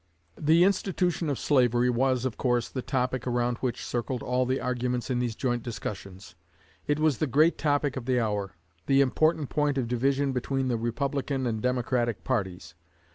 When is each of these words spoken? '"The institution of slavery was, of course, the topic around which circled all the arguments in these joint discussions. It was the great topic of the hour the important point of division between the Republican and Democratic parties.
'"The 0.51 0.63
institution 0.63 1.29
of 1.29 1.37
slavery 1.37 1.91
was, 1.91 2.25
of 2.25 2.35
course, 2.35 2.69
the 2.69 2.81
topic 2.81 3.27
around 3.27 3.57
which 3.57 3.85
circled 3.85 4.23
all 4.23 4.47
the 4.47 4.59
arguments 4.59 5.11
in 5.11 5.19
these 5.19 5.35
joint 5.35 5.61
discussions. 5.61 6.33
It 6.87 6.97
was 6.99 7.19
the 7.19 7.27
great 7.27 7.55
topic 7.55 7.95
of 7.95 8.05
the 8.07 8.19
hour 8.19 8.55
the 8.87 8.99
important 9.01 9.49
point 9.49 9.77
of 9.77 9.87
division 9.87 10.31
between 10.31 10.69
the 10.69 10.77
Republican 10.77 11.45
and 11.45 11.61
Democratic 11.61 12.23
parties. 12.23 12.73